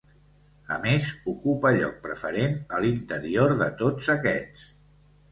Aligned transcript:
A 0.75 0.75
més, 0.83 1.09
ocupa 1.33 1.71
lloc 1.75 1.99
preferent 2.05 2.55
a 2.77 2.79
l'interior 2.85 3.53
de 3.61 3.67
tots 3.83 4.09
aquests. 4.15 4.65